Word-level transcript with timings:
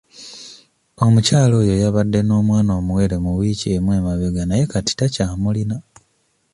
Omukyala 1.05 1.53
oyo 1.61 1.73
yabadde 1.83 2.19
n'omwana 2.23 2.71
omuwere 2.79 3.15
mu 3.23 3.31
wiiki 3.39 3.67
emu 3.75 3.89
emabega 3.99 4.43
naye 4.45 4.63
kati 4.71 4.93
takyamulina 4.99 5.77